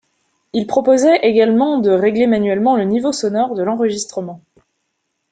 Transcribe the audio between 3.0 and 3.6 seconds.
sonore